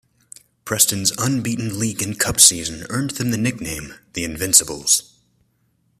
Preston's 0.65 1.11
unbeaten 1.19 1.77
League 1.77 2.01
and 2.01 2.19
Cup 2.19 2.39
season 2.39 2.87
earned 2.89 3.11
them 3.11 3.29
the 3.29 3.37
nickname 3.37 3.93
"The 4.13 4.23
Invincibles". 4.23 5.13